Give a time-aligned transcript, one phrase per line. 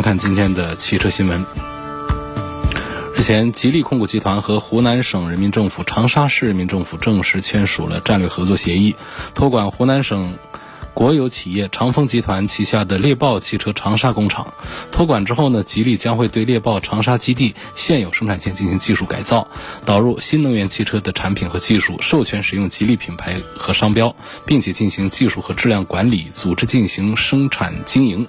[0.00, 1.44] 先看今天的汽车新闻。
[3.14, 8.96] 日前，吉利控股集团和湖南省人民政府长沙市人民政府正式签署了战略合作协议，
[9.34, 10.32] 托管湖南省
[10.94, 14.54] 国有企业长丰集团旗下的猎豹汽车长沙工厂。
[14.90, 19.48] 托管之后呢，吉利将会对猎豹长沙基地现有生产线进行技术改造，
[19.84, 28.26] 导入新能源汽车的产品和技术，授权使用吉利品牌和商标，并且进行技术和质量管理，组织进行生产经营。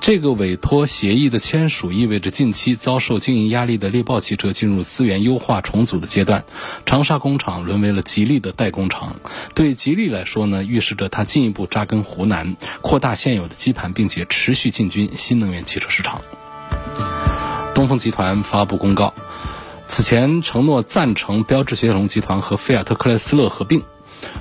[0.00, 6.44] 这个委托协议的签署意味着近期遭受经营压力的猎豹汽车进入资源优化重组的阶段，
[6.86, 9.16] 长沙工厂沦为了吉利的代工厂。
[9.54, 16.22] 对吉利来说呢，预示着它进一步扎根湖南，扩大现有的基盘，并且持续进军新能源汽车市场。
[17.74, 19.12] 东风集团发布公告，
[19.86, 23.82] 此前承诺赞成标致雪铁龙集团和菲亚特克莱斯勒合并，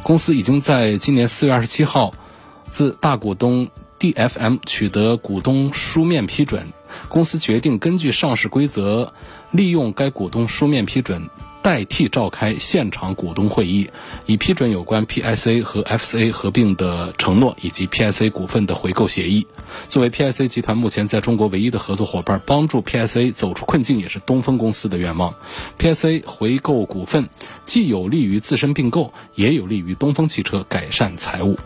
[0.02, 2.14] 公司已经在今年四月二十七号
[2.69, 3.67] 自大股东。
[3.99, 6.67] DFM 取得股东书面批准，
[7.09, 9.13] 公司决定根据上市规则，
[9.51, 11.29] 利用该股东书面批准
[11.63, 13.89] 代替召开现场股东会议，
[14.27, 19.47] 以批准有关 PSA 和 FCA 合并的承诺以及 PSA 股份的回购协议。
[19.89, 25.33] 作为 PSA 集团目前在中国唯一的合作伙伴，帮助 PSA 走出困境也是东风公司的愿望。
[25.79, 27.27] PSA 回购股份
[27.65, 31.57] 既有利于自身并购，也有利于东风汽车改善财务。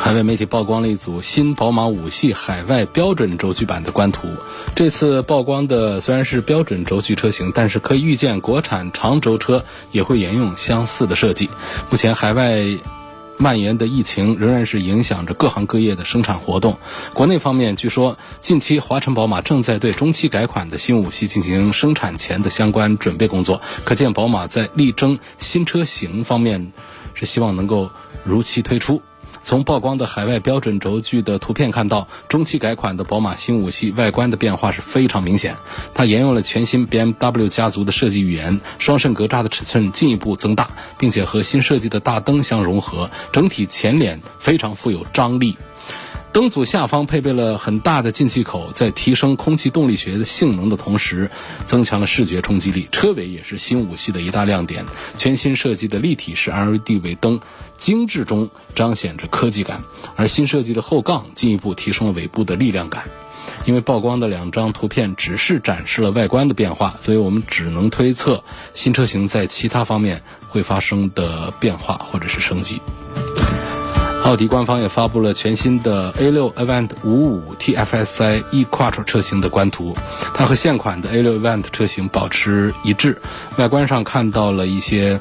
[0.00, 4.28] 海外媒体曝光了一组新宝马五系海外标准轴距版的官图。
[4.74, 9.62] 这次曝光的虽然是标准轴距车型，但是可以预见国产长轴车
[9.92, 11.50] 也会沿用相似的设计。
[11.90, 12.64] 目前海外
[13.36, 16.78] 蔓延的疫情仍然是影响着各行各业的生产活动。
[17.12, 23.60] 国内方面，据说近期华晨宝马正在对中期改款的新五系进行生产前的相关准备工作。
[23.84, 26.72] 可见宝马在力争新车型方面
[27.12, 27.90] 是希望能够
[28.24, 29.02] 如期推出。
[29.42, 35.56] 从曝光的海外标准轴距的图片看到，中期改款的宝马新五系外观的变化是非常明显。
[35.94, 40.68] 它沿用了全新 BMW 家族的设计语言，双肾格栅的尺寸进一步增大，
[40.98, 45.56] 并且和新设计的大灯相融合，整体前脸非常富有张力。
[46.32, 51.28] 灯组下方配备了很大的进气口，在提升空气动力学的性能的同时，
[51.66, 52.88] 增强了视觉冲击力。
[52.92, 54.84] 车尾也是新五系的一大亮点，
[55.16, 57.40] 全新设计的立体式 LED 尾灯，
[57.80, 59.82] 精致中彰显着科技感。
[60.14, 63.02] 而新设计的后杠进一步提升了尾部的力量感。
[63.66, 68.42] 因为曝光的两张图片只是展示了外观的变化，所以我们只能推测
[68.72, 72.80] 新车型在其他方面会发生的变化或者是升级。
[74.24, 79.94] 奥迪官方也发布了全新的 A6 Avant 55 TFSI e-quattro 车型的官图，
[80.34, 83.20] 它和现款的 A6 Avant 车型保持一致，
[83.56, 85.20] 外观上看到了一些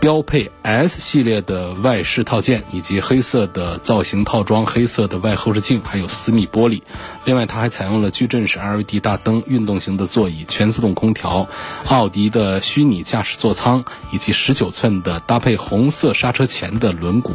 [0.00, 6.82] 标配 S 系列的外饰套件，以及黑色的造型套装、黑色的外后视镜，还有私密玻璃。
[7.24, 11.48] 另外，它还采用了矩阵式 LED 大灯、运动型的座椅、全自动空调、
[11.88, 17.32] 奥迪的虚拟驾驶座舱，以及19寸的搭配红色刹车钳的轮毂。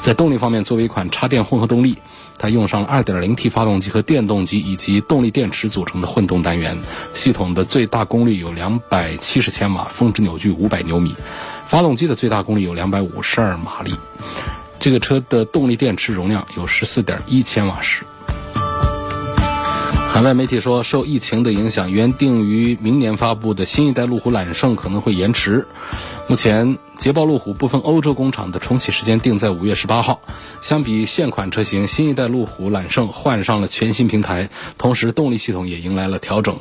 [0.00, 1.98] 在动力方面，作为一款插电混合动力，
[2.36, 6.78] 它用上了 2.0T 发动机和电动机以及动力电池组成的混动单元。
[7.14, 11.14] 系统的最大功率有270千瓦，峰值扭矩500牛米。
[11.68, 13.94] 发动机的最大功率有两百五十二马力。
[14.78, 18.04] 这个车的动力电池容量有十四点一千瓦时。
[20.12, 25.66] 海外媒体说，受疫情的影响，原定于明年发布的新一代路虎揽胜可能会延迟。
[26.28, 30.20] 目前，捷豹路虎部分欧洲工厂的重启时间定在五月十八号。
[30.62, 34.48] 相比现款车型，新一代路虎揽胜换上了全新平台，
[34.78, 36.60] 同时动力系统也迎来了调整。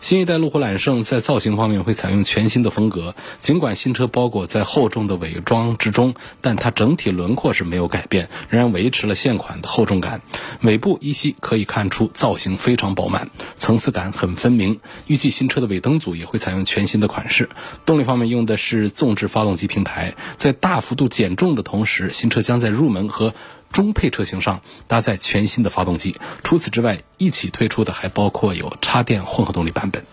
[0.00, 10.22] 新一代路虎揽胜在造型方面会采用全新的风格，尽管新车包裹在厚重的伪装之中，但它整体轮廓是没有改变，仍然维持了现款的厚重感。
[10.62, 14.80] 尾部依稀可以看出造型非常饱满，层次感很分明。
[15.06, 17.50] 预计新车的尾灯组也会采用全新的款式。
[17.84, 18.90] 动力方面用的是。
[18.94, 23.34] 纵置发动机平台在大幅度减重的同时，新车将在入门和
[23.72, 26.14] 中配车型上搭载全新的发动机。
[26.44, 30.04] 除此之外，一起推出的还包括有插电混合动力版本。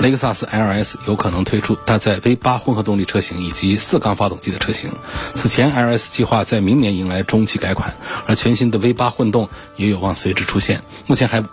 [0.00, 4.90] 雷克萨斯 LS 有可能推出搭载 V8 混合动力车型以及四缸发动机的车型。
[5.36, 7.94] 此前，LS 计划在明年迎来中期改款，
[8.26, 10.82] 而全新的 V8 混动也有望随之出现。
[11.06, 11.44] 目前还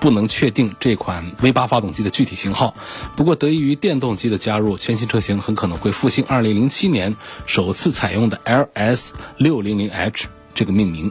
[0.00, 2.74] 不能确定这款 V8 发动机的具体型号。
[3.14, 7.16] 不过，得益于电动机的加入，全新车型很可能会复兴2007年
[7.46, 10.24] 首次采用的 LS 600H。
[10.60, 11.10] 这个命名。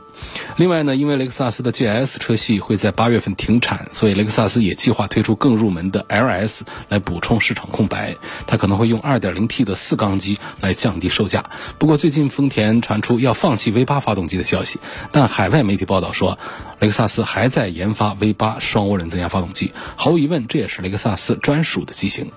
[0.57, 8.15] 另外呢，因为雷克萨斯的 GS 车系会在八月份停产，所以雷克萨斯也计划推出更入门的 LS 来补充市场空白。
[8.45, 11.49] 它可能会用 2.0T 的四缸机来降低售价。
[11.79, 14.79] 不过最近丰田传出要放弃 V8 发动机的消息，
[15.11, 16.37] 但海外媒体报道说，
[16.77, 19.73] 雷克萨斯还在研发 V8 双涡轮增压发动机。
[19.95, 22.31] 毫无疑问，这也是雷克萨斯专属的机型。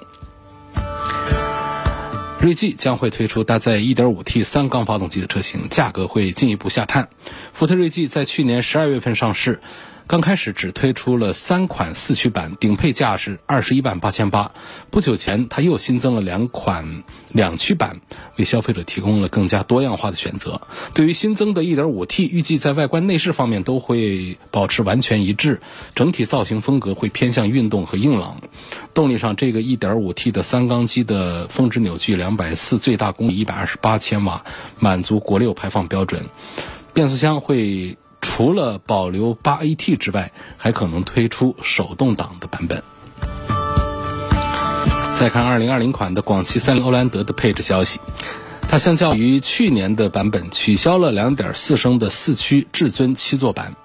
[2.43, 7.09] 锐际将会推出搭载 1.5T 三缸发动机的车型，价格会进一步下探。
[7.53, 9.61] 福特锐际在去年12月份上市。
[10.07, 14.53] 刚开始只推出了三款四驱版，顶配价是二十一万八千八。
[14.91, 17.03] 不久前，它又新增了两款
[17.33, 18.01] 两驱版，
[18.37, 20.61] 为消费者提供了更加多样化的选择。
[20.93, 25.63] 对于新增的 1.5T，预计在外观内饰方面都会保持完全一致，
[25.95, 28.43] 整体造型风格会偏向运动和硬朗。
[28.93, 34.45] 动力上，这个 1.5T 的三缸机的峰值扭矩两百四，最大功率一百二十八千瓦，
[34.79, 36.25] 满足国六排放标准。
[36.93, 37.97] 变速箱会。
[38.35, 42.83] 除了保留八 AT 之外，还可能推出手动挡的版本。
[45.19, 48.01] 再看2020款的广汽三菱欧蓝德的配置消息，
[48.63, 53.77] 它相较于去年的版本取消了2.4升的四驱至尊七座版，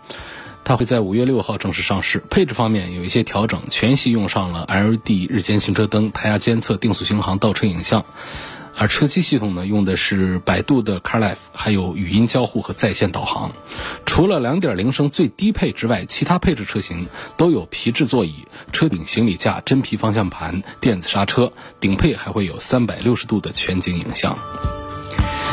[0.64, 2.24] 它会在5月6号正式上市。
[2.30, 8.06] 配置方面有一些调整，全系用上了 LED 日间行车灯、胎压监测、定速巡航、倒车影像。
[8.78, 13.52] 而车机系统呢，用的是百度的 CarLife，还有语音交互和在线导航。
[14.06, 17.08] 除了2.0升最低配之外，其他配置车型
[17.38, 24.38] 都有皮质座椅、车顶行李架、真皮方向盘、电子刹车，顶配还会有360度的全景影像。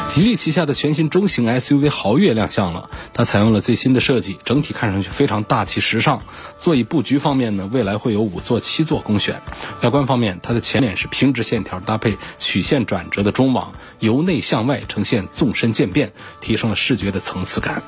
[0.09, 6.23] 吉利旗下的全新中型 SUV 豪越亮相了，它采用了最新的设计，整体看上去非常大气时尚。
[6.57, 9.43] 座椅布局方面呢，未来会有五座、七座供选。
[9.83, 17.83] 外观方面，它的前脸是平直线条搭配曲线转折的中网，由内向外呈现纵深渐变，提升了视觉的层次感。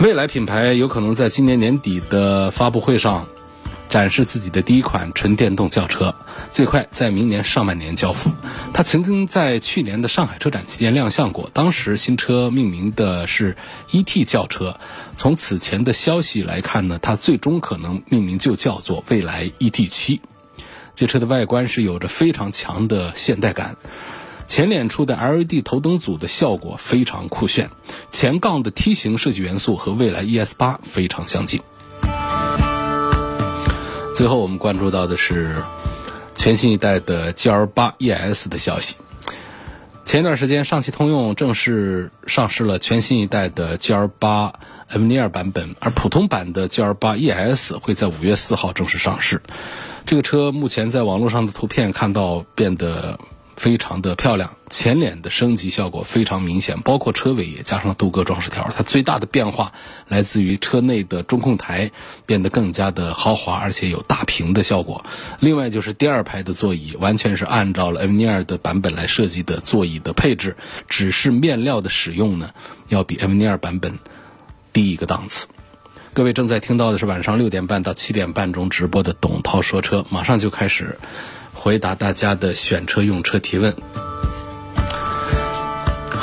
[0.00, 3.26] 未来品牌有可能在今年年底的发布会上。
[3.92, 6.14] 展示自己的第一款纯电动轿车，
[6.50, 8.30] 最快在明年上半年交付。
[8.72, 13.54] 它曾经在去年的上海车展期间亮相过，当时新车命名的是
[13.90, 14.80] ET 轿车。
[15.14, 20.22] 从此前的消息来看呢，它最终可能命名就叫做蔚来 ET 七。
[20.96, 23.76] 这车的外观是有着非常强的现代感，
[24.46, 27.68] 前脸处的 LED 头灯组的效果非常酷炫，
[28.10, 31.60] 前杠的梯形设计元素和蔚来 ES 八非常相近。
[34.14, 35.62] 最后，我们关注到的是
[36.34, 38.96] 全新一代的 GL8 ES 的消息。
[40.04, 44.52] 前一段时间，上汽通用正式上市了全新一代的 GL8
[44.92, 49.42] Avenger 版本，而普通版的 GL8 ES 会在五月四号正式上市。
[50.06, 53.18] 这个车目前在网络上的图片看到变得。
[53.54, 58.70] 非常的漂亮，前脸的升级效果非常明显，包括车尾也加上了镀铬装饰条。
[58.74, 59.72] 它最大的变化
[60.08, 61.92] 来自于车内的中控台
[62.24, 65.04] 变得更加的豪华，而且有大屏的效果。
[65.40, 70.56] 另外就是第二排的座椅完全是按照了 a v n i r 的版本来设计的座椅的配置，
[70.88, 72.50] 只是面料的使用呢
[72.88, 73.98] 要比 a v n i r 版本
[74.72, 75.48] 低一个档次。
[76.14, 80.98] 各位正在听到的是晚上六点半到七点半中直播的董涛说车，马上就开始。
[81.54, 83.76] 回答大家的选车用车提问。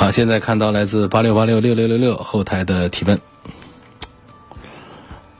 [0.00, 3.20] 好，现在看到来自八六八六六六六六后台的提问。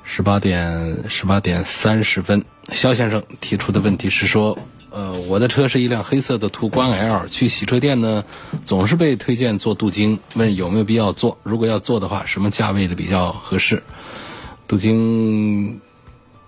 [0.05, 4.59] 十八点十八点三十分，肖先生提出的问题是说，
[4.91, 8.27] 呃，我的车是一辆黑色的途观 L，去洗车店呢，
[8.63, 11.39] 总是被推荐做镀金，问有没有必要做？
[11.43, 13.83] 如果要做的话，什么价位的比较合适？
[14.67, 15.81] 镀金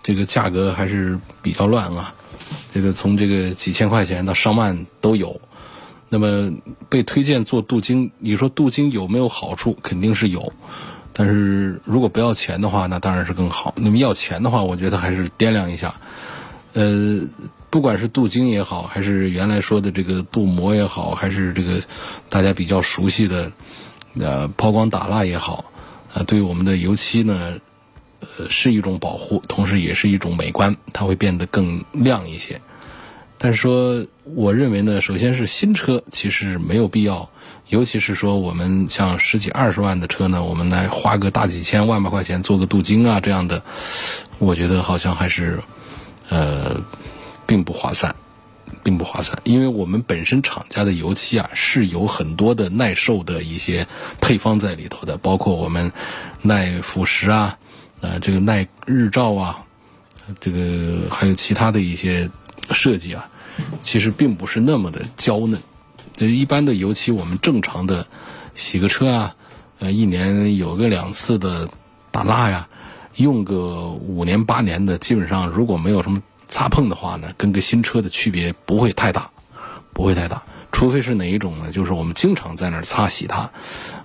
[0.02, 2.12] 这个价格还是比较乱啊。
[2.74, 5.40] 这个从这个几千块钱到上万都有，
[6.12, 6.52] 那么
[6.90, 9.78] 被推荐做镀金，你说镀金有没有好处？
[9.82, 10.52] 肯定是有，
[11.14, 13.72] 但是如果不要钱的话，那当然是更好。
[13.78, 15.94] 那么要钱的话，我觉得还是掂量一下。
[16.74, 17.22] 呃，
[17.70, 21.80] 不管是镀金也好，还是原来说的这个镀膜也好，还是这个
[22.28, 23.50] 大家比较熟悉的
[24.20, 25.64] 呃抛光打蜡也好，
[26.12, 27.58] 啊，对我们的油漆呢。
[28.38, 32.60] 呃，是一种保护，同时也是一种美观，它会变得更亮一些。
[33.42, 34.06] 但是说，
[34.36, 37.28] 我认为呢，首先是新车其实没有必要，
[37.70, 43.60] 尤其是说我们像十几二十万的车呢，我们来花个大几千万把块钱做个镀金啊这样的，
[44.38, 45.58] 我觉得好像还是
[46.28, 46.80] 呃，
[47.44, 48.14] 并不划算，
[48.84, 53.84] 并不划算，因为我们本身厂家的油漆啊是有很多的耐受的一些
[54.20, 55.90] 配方在里头的，包括我们
[56.42, 57.58] 耐腐蚀啊，
[58.02, 59.58] 呃，这个耐日照啊，
[60.40, 62.30] 这个还有其他的一些
[62.70, 63.28] 设计啊，
[63.80, 65.60] 其实并不是那么的娇嫩。
[66.18, 68.06] 呃一般的油漆，我们正常的
[68.54, 69.34] 洗个车啊，
[69.78, 71.68] 呃，一年有个两次的
[72.10, 72.68] 打蜡呀，
[73.16, 79.30] 用个五年八年的，基本上如果没有什么擦碰的话呢，跟个新车的区别不会太大，
[79.94, 80.42] 不会太大。
[80.72, 81.70] 除非是哪一种呢？
[81.70, 83.52] 就是我们经常在那儿擦洗它，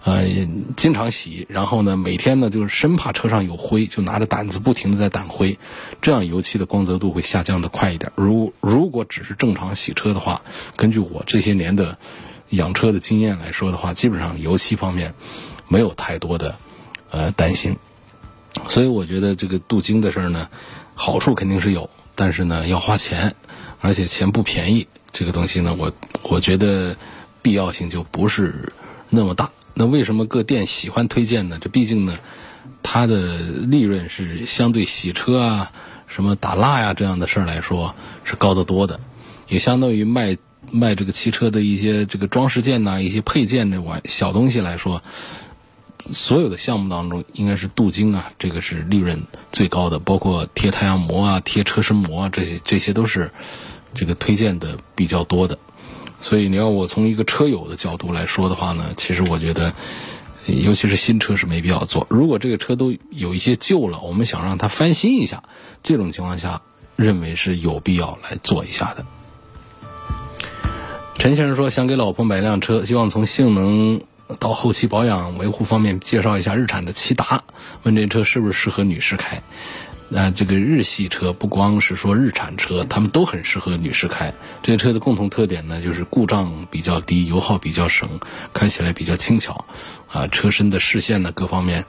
[0.04, 0.28] 呃，
[0.76, 5.58] 经常洗，然后呢，每天呢，就是生怕车上有灰，就拿着掸子不停的在掸灰，
[6.02, 8.12] 这样油漆的光泽度会下降的快一点。
[8.16, 10.42] 如如果只是正常洗车的话，
[10.76, 11.98] 根据我这些年的
[12.50, 15.16] 养车的经验来说的话，基本上油漆方面
[15.70, 16.58] 没有太多的
[17.10, 17.78] 呃担心。
[18.70, 20.50] 所以我觉得这个镀金的事儿呢，
[20.96, 23.36] 好处肯定是有，但是呢要花钱，
[23.80, 24.86] 而且钱不便宜。
[25.10, 25.92] 这个东西呢，我
[26.30, 26.98] 我觉得
[27.42, 28.74] 必要性就不是
[29.10, 29.52] 那么大。
[29.74, 31.58] 那为什么各店喜欢推荐呢？
[31.62, 32.18] 这毕竟呢，
[32.84, 35.72] 它的利润是相对洗车啊、
[36.08, 39.00] 什么打蜡呀这样的事儿来说是高得多的，
[39.48, 40.38] 也相当于卖
[40.70, 45.04] 卖这个汽车的一些这个装饰件呐、一些配件这玩小东西来说，
[46.12, 53.32] 所有的项目当中应该是镀金啊，这个是利润最高的，包括贴太阳膜啊、贴车身膜啊，这些这些都是。
[53.94, 55.58] 这个推荐的比较多的，
[56.20, 59.74] 所以你要我从一个车友的角度来说的话呢，其实我觉得，
[60.46, 62.08] 尤其是新车是没必要做。
[62.10, 65.44] 如果这个车都有一些旧了，我们想让它翻新一下，
[65.84, 66.62] 这种情况下，
[66.96, 69.06] 认为是有必要来做一下的。
[71.18, 74.02] 陈先生说，想给老婆买辆车，希望从性能
[74.40, 77.44] 到后期保养维护方面介绍一下日产的骐达，
[77.84, 79.42] 问这车是不是适合女士开。
[80.10, 84.34] 那这个日系车不光是说日产车，他们都很适合女士开。
[84.64, 88.08] 这些车的共同特点呢，就是故障比较低，油耗比较省，
[88.54, 89.66] 开起来比较轻巧，
[90.10, 91.84] 啊，车身的视线呢各方面，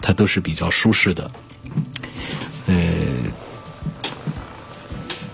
[0.00, 1.30] 它都是比较舒适的。
[2.66, 2.74] 呃，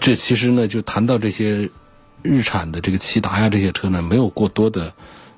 [0.00, 1.71] 这其实呢，就谈到这些
[2.23, 4.92] 日产的这个骐达呀这些车呢，没有过多的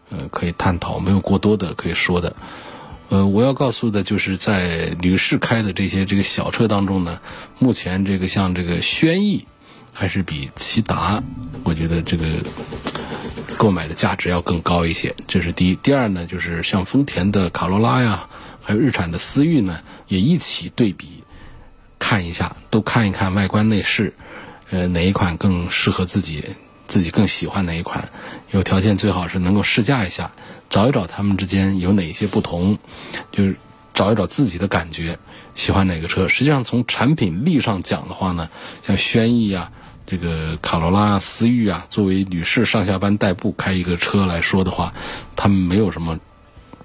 [0.08, 2.34] 呃可以探讨，没有过多的可以说的。
[3.10, 7.20] 呃，我要告诉的就是在女士开的这些这个小车当中呢，
[7.58, 9.46] 目前这个像这个轩逸，
[9.94, 11.22] 还是比骐达，
[11.64, 12.26] 我觉得这个
[13.56, 15.14] 购买的价值要更高一些。
[15.26, 15.74] 这是第一。
[15.76, 18.28] 第二呢，就是像丰田的卡罗拉呀，
[18.62, 21.24] 还有日产的思域呢，也一起对比
[21.98, 24.12] 看一下，都看一看外观内饰，
[24.68, 26.44] 呃，哪一款更适合自己。
[26.88, 28.08] 自己更喜欢哪一款？
[28.50, 30.32] 有条件最好是能够试驾一下，
[30.70, 32.78] 找一找他们之间有哪些不同，
[33.30, 33.54] 就是
[33.94, 35.18] 找一找自己的感觉，
[35.54, 36.26] 喜欢哪个车。
[36.26, 38.48] 实际上从产品力上讲的话呢，
[38.86, 39.70] 像轩逸啊、
[40.06, 44.94] 这个卡罗拉、思域啊，作为女士上下班代步开一个车来说的话，
[45.36, 46.18] 他们没有什么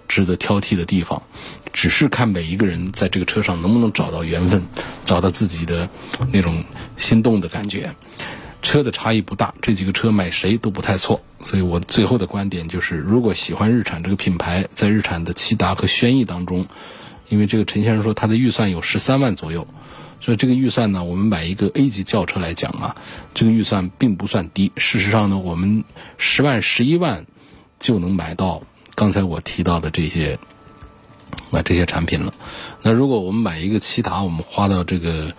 [0.09, 1.23] 值得挑剔的地方，
[1.71, 4.61] 只是看每一个人在这个车上能不能找到缘分，
[5.05, 5.89] 找到自己的
[6.33, 6.65] 那种
[6.97, 7.95] 心动的感觉。
[8.63, 16.65] 车的差异不大，这几个车买谁都不太错，所以我最后的观点就是，如果喜欢日产这个品牌，在日产的骐达和轩逸当中，
[17.27, 19.67] 因为这个陈先生说他的预算有十三万左右，
[20.21, 22.95] 所以这个预算呢，我们买一个 A 级轿车来讲啊，
[23.33, 24.71] 这个预算并不算低。
[24.77, 25.83] 事实上呢，我们
[26.17, 27.25] 十万、十一万
[27.79, 28.63] 就能买到
[28.95, 30.39] 刚才我提到的这些
[31.51, 32.33] 买这些产品了。
[32.81, 35.33] 那如果我们买一个骐达，我们花到这个。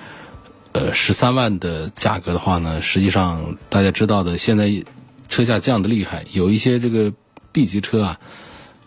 [0.74, 4.84] 呃，十三万的价格的话呢，实际上大家知道的，现在
[5.28, 7.12] 车价降的厉害，有一些这个
[7.52, 8.20] B 级车啊、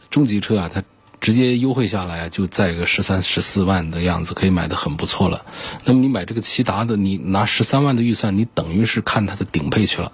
[0.09, 0.83] 中级车啊，它
[1.21, 5.45] 直接优惠下来就在个十三、十四万的样子，可以买的很不错了。
[5.85, 10.11] 那么你买这个骐达的，你拿十三万的预算，你等于是看它的顶配去了。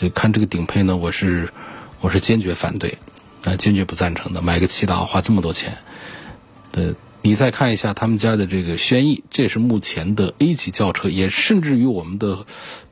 [0.00, 1.52] 就看这个顶配呢，我是
[2.00, 2.96] 我是坚决反对，
[3.44, 4.40] 啊，坚决不赞成的。
[4.40, 5.76] 买个骐达花这么多钱，
[6.72, 6.94] 呃。
[7.26, 12.44] 你再看一下他们家的这个轩逸，这是目前的 A 级轿车，也甚至于我们的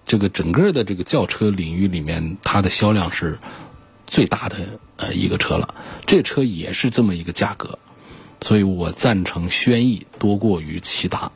[0.06, 3.38] 这个整个的这个轿车领域里面，它的销量是
[4.06, 4.56] 最大的
[4.96, 5.74] 呃一个车了。
[6.06, 7.78] 这车也是这么一个价格，
[8.40, 11.30] 所以我赞成轩逸多过于骐达。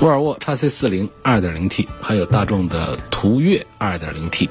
[0.00, 4.48] 沃尔沃 x C 四零 2.0T，还有大众的途岳 2.0T。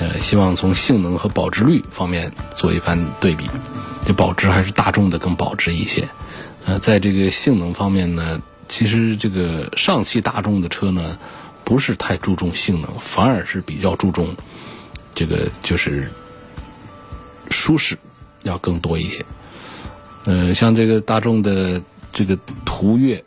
[0.00, 3.48] 呃，希望从性能和保值率方面做一番对比，
[4.06, 6.08] 这保值还是大众的更保值一些。
[6.64, 11.18] 呃，在这个性能方面呢，其实这个上汽大众的车呢，
[11.64, 14.36] 不是太注重性能，反而是比较注重
[15.14, 16.08] 这个就是
[17.50, 17.98] 舒适
[18.44, 19.24] 要更多一些。
[20.24, 23.24] 呃，像这个大众的这个途岳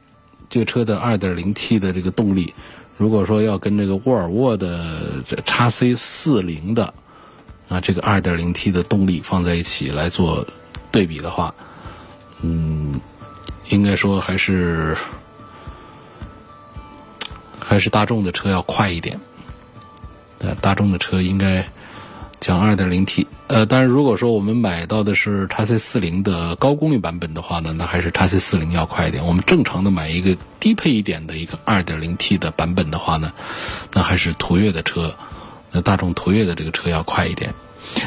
[0.50, 2.54] 这个车的 2.0T 的这个动力，
[3.02, 6.94] 如果说要跟这个沃尔沃的这 x C 四零的
[7.68, 10.46] 啊这个 2.0T 的动力放在一起来做
[10.92, 11.52] 对比的话，
[12.44, 12.94] 嗯，
[13.70, 14.96] 应该说还是
[17.60, 19.20] 还是大众的车要快一点。
[20.38, 21.68] 呃，大众的车应该
[22.40, 23.26] 讲 2.0T。
[23.52, 29.26] 呃，但是如果说我们买到的是 x C 四零的高功率版本的话呢，那还是 x C 四零要快一点。
[29.26, 33.34] 我们正常的买一个低配一点的一个二点零 T 的版本的话呢，
[33.92, 35.14] 那还是途岳的车，
[35.70, 37.54] 那大众途岳的这个车要快一点。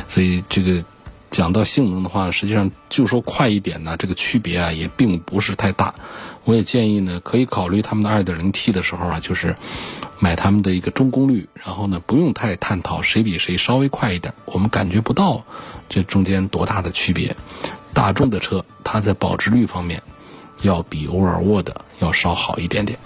[0.08, 0.82] 所以这个
[1.28, 5.94] 讲到性能的话，实际上就说快一点呢，这个区别啊也并不是太大。
[6.44, 9.54] 我也建议呢，可以考虑他们的二点零 T 的时候啊，就是
[10.18, 15.44] 买他们的一个中功率，然后呢不用太探讨谁比谁稍微快一点，我们感觉不到
[15.88, 17.37] 这中间多大的区别。
[17.92, 20.02] 大众的车它在保值率方面
[20.62, 22.99] 要比沃尔沃的要稍好一点点。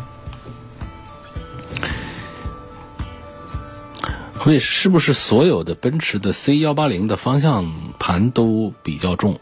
[4.47, 9.41] 为是不是所有的奔驰的 C 幺八零的方向盘都比较重？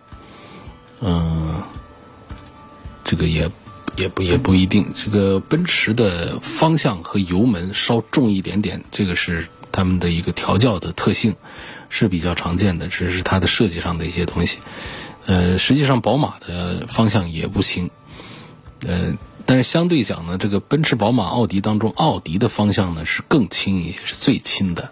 [1.00, 1.62] 嗯，
[3.04, 3.50] 这个也
[3.96, 4.92] 也不也不一定。
[4.94, 11.36] 这个奔驰的方向和油门稍重一点点，这个是他们的一个调教的特性，
[11.88, 14.58] 是比较常见的，只是它的设计上的一些东西。
[15.26, 17.90] 呃，实际上宝马的方向也不轻，
[18.86, 24.90] 呃，但是相对讲呢，这个奔驰、宝马、奥迪当中，奥迪的方向呢是更轻一些，是最轻的。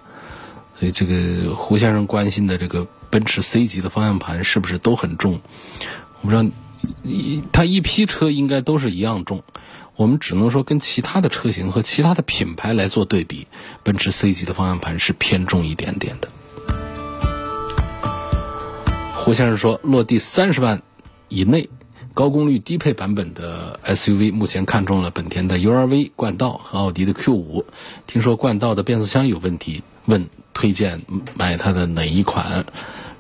[0.81, 5.41] 所以这个胡先生关心的这个奔驰 C 级的方向盘是不是都很重？
[6.21, 6.45] 我不知道，
[7.03, 9.43] 一它一批车应该都是一样重。
[9.97, 13.47] 我们只能说跟其他的车型和其他的品牌来做对比，
[13.85, 16.29] 奔驰 C 级的方向盘是偏重一点点的。
[19.13, 20.83] 胡先生说，落地三十万
[21.29, 21.71] 以内，
[22.13, 27.65] 高功率低配版本的 SUV，目前看中了本田的 URV 冠道和奥迪的 Q 五。
[28.07, 31.03] 听说冠道的变速箱有问题，问推荐
[31.37, 32.67] 买它的哪一款？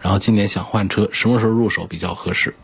[0.04, 2.54] 然后今年想换车，什么时候入手比较合适？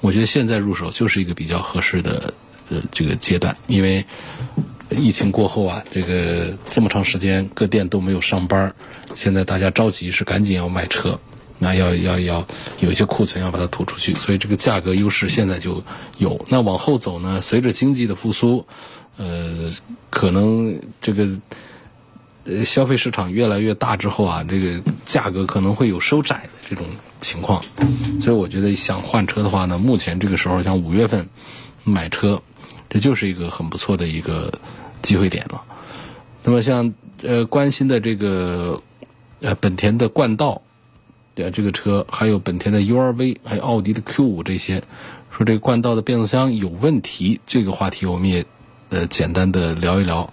[0.00, 2.32] 我觉得现在入手就是一个比较合适的
[2.70, 4.06] 呃这个阶段，因为
[4.90, 8.72] 疫情过后啊，这个这么长时间各店都没有上班，
[9.16, 11.18] 现在大家着急是赶紧要卖车。
[11.58, 12.46] 那要要要
[12.78, 15.82] 有一些库存要把它吐出去，所以这个价格优势现在就
[16.18, 16.44] 有。
[16.48, 17.40] 那往后走呢？
[17.40, 18.64] 随着经济的复苏，
[19.16, 19.72] 呃，
[20.10, 21.26] 可能这个
[22.44, 26.86] 呃消费市场越来越大之后啊，这个价格可能会有收窄的这种
[27.20, 27.62] 情况。
[28.20, 31.28] 所以我觉得想换车的话呢，目前这个时候像五月份
[31.84, 32.42] 买车，
[32.88, 34.52] 这就是一个很不错的一个
[35.02, 35.62] 机会点了。
[36.42, 38.82] 那么像呃关心的这个
[39.40, 40.62] 呃本田的冠道。
[41.36, 44.84] 呃这个车还有本田的 URV，还有奥迪的 Q 五这些，
[45.36, 48.46] 说这个冠道的变速箱有问题，这个话题我们也
[48.90, 50.32] 呃简单的聊一聊。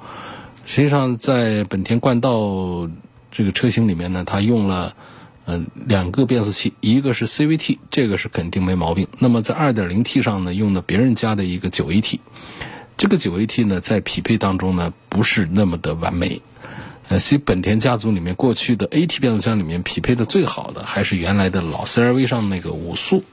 [0.73, 2.89] 实际上，在本田冠道
[3.29, 4.95] 这个车型里面呢，它用了
[5.43, 9.05] 呃两个变速器，一个是 CVT，这个是肯定没毛病。
[9.19, 12.19] 那么在 2.0T 上呢，用的别人家的一个 9AT，
[12.95, 16.41] 这个 9AT 呢在匹配当中呢不是那么的完美。
[17.09, 23.25] 呃，其实本田家族里面过去的 AT 变速箱里面匹配的最好的还是原来的老 CRV 上那个五速，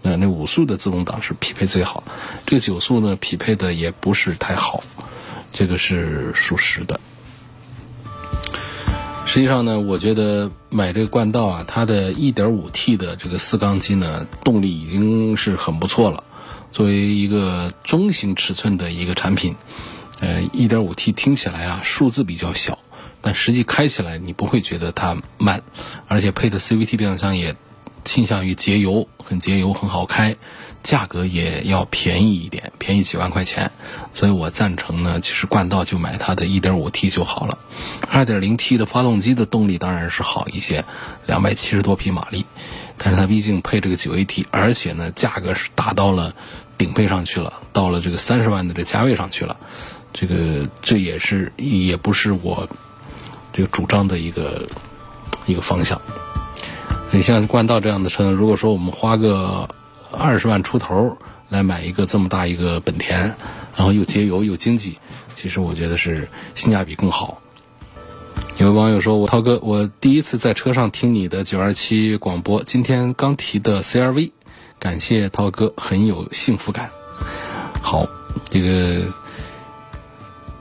[0.00, 2.04] 呃，那五速的自动挡是匹配最好，
[2.46, 4.82] 这个九速呢匹配的也不是太好，
[5.52, 7.00] 这个是属实的。
[9.26, 16.24] 实际上呢，我觉得买这个冠道啊，它的 1.5T 的这个四缸机呢，动力已经是很不错了。
[16.72, 19.56] 作为一个中型尺寸的一个产品，
[20.20, 22.78] 呃，1.5T 听起来啊，数字比较小。
[23.20, 25.62] 但实际开起来你不会觉得它慢，
[26.06, 27.56] 而且配的 CVT 变速箱也
[28.04, 30.36] 倾向于节油，很节油，很好开，
[30.86, 33.72] 价格也要便宜一点，便宜几万块钱。
[34.14, 37.58] 所以我赞成呢，其实冠道就买它的 1.5T 就好了。
[38.08, 40.84] 2.0T 的发动机的动力当然是好一些，
[41.26, 42.46] 两百七十多匹马力，
[42.96, 46.32] 但是它毕竟配这个 9AT，而且呢价格是达到了
[46.78, 49.56] 顶配上去了，到了这个三十万的这价位上去了，
[50.12, 52.68] 这个这也是也不是我。
[53.52, 54.68] 这个主张的一个
[55.46, 55.98] 一个方向，
[57.10, 59.66] 你像冠道这样的车，如果说我们花个
[60.12, 61.16] 二十万出头
[61.48, 63.34] 来买一个这么大一个本田，
[63.76, 64.98] 然后又节油又经济，
[65.34, 67.40] 其实我觉得是性价比更好。
[68.58, 74.32] 有位网友说：“我涛哥，我第一次在车上听你的九二七广播，今天刚提的 CRV，
[74.78, 76.90] 感谢涛哥，很有幸福感。”
[77.82, 78.06] 好，
[78.48, 79.02] 这个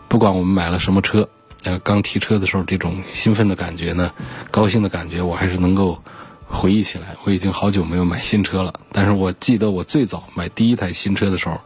[0.08, 1.28] 不管我们买了什么车。
[1.64, 4.12] 呃，刚提车的时候，这种兴奋的感觉呢，
[4.52, 6.00] 高兴的感觉，我还是能够
[6.48, 7.16] 回忆起来。
[7.24, 11.60] 我已经好久没有买新车了，但是我记得我最早买第一台新车的时候，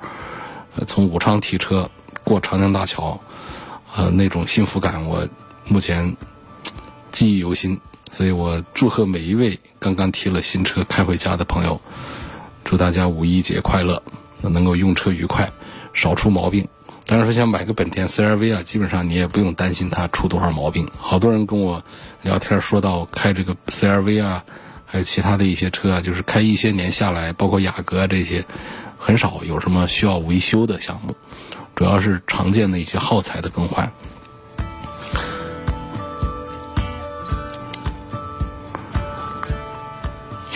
[0.86, 1.90] 从武昌提车
[2.24, 3.20] 过长江大桥，
[3.96, 5.28] 呃，那种幸福感，我
[5.68, 6.16] 目前
[7.12, 7.80] 记忆犹新。
[8.12, 11.80] 所以我祝贺每一位刚刚提了新车开回家的朋友，
[12.64, 14.02] 祝大家五一节快乐，
[14.42, 15.52] 能够用车愉快，
[15.94, 16.68] 少出毛病。
[17.06, 20.90] 当然说想买个本田 CRV 啊，基本上你也不用担心它出多少毛病。
[20.98, 21.84] 好多人跟我
[22.24, 24.44] 聊天说到开这个 CRV 啊，
[24.92, 28.44] 还有其他的一些车啊，就是开一些年下来，包括雅阁啊这些，
[28.98, 31.16] 很少有什么需要维修的项目，
[31.76, 33.92] 主要是常见的一些耗材的更换。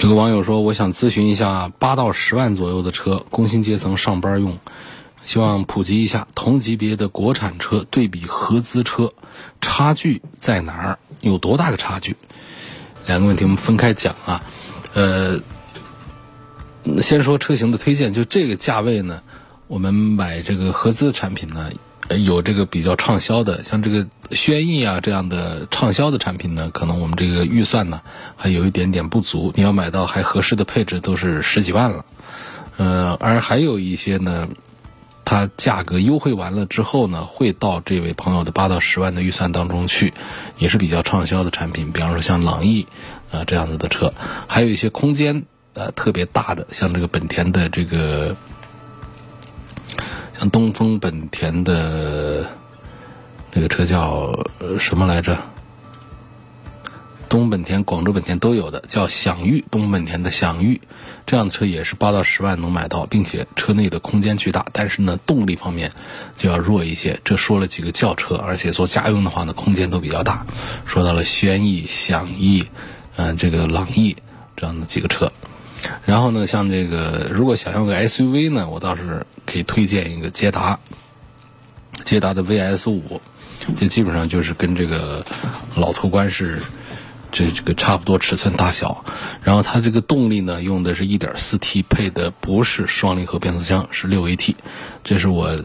[0.02, 4.58] 有个网友说，我想咨询一下八到十万左右的车，工薪阶层上班用。
[5.24, 9.14] 希望普及一下同级别的国产车对比合资车，
[9.62, 11.00] 差距在哪儿？
[11.22, 12.18] 有多大个差距？
[13.06, 14.42] 两个问题我们分开讲啊。
[14.94, 15.40] 呃，
[17.02, 19.22] 先说车型的推荐，就这个价位呢，
[19.68, 21.72] 我们买这个合资产品呢，
[22.10, 28.02] 有这个比较畅销的，像这个轩逸啊这样的畅销的产品呢，可能我们这个预算呢
[28.36, 29.52] 还有一点点不足。
[29.56, 32.06] 你要买到还合适的配置，都是十几万了。
[32.78, 34.48] 呃，而还有一些呢。
[35.26, 40.14] 它价格优惠完了之后呢，会到这位朋友的八到十万的预算当中去，
[40.58, 41.92] 也是比较畅销的产品。
[41.92, 42.88] 比方说像朗逸
[43.32, 44.14] 啊这样子的车，
[44.48, 48.36] 还有一些空间呃特别大的，像这个本田的这个，
[50.38, 52.46] 像东风本田的
[53.54, 54.46] 那个车叫
[54.78, 55.38] 什么来着？
[57.34, 60.82] 东本田、广州本田都有的，叫享域，东本田的享域，
[61.26, 65.94] 这样的车也是八到十万能买到，并且车内的空间巨大，但是呢，动力方面
[66.38, 67.20] 就要弱一些。
[67.26, 70.46] 这说了几个轿车，而且做家用的话呢，空间都比较大。
[70.86, 72.68] 说到了轩逸、享逸，
[73.16, 74.16] 嗯，这个朗逸
[74.56, 75.32] 这样的几个车。
[76.06, 80.78] 然后呢，像这个如果想要个 SUV 呢，我倒是可以推荐一个捷达，
[82.04, 83.20] 捷达的 VS 五，
[83.80, 85.26] 这基本上就是跟这个
[85.74, 86.62] 老途观是。
[87.34, 89.04] 这这个差不多尺寸大小，
[89.42, 94.54] 然后它这个动力呢，用的是一点四 T 配的，不是双离合变速箱，是六 AT。
[95.04, 95.60] 这是我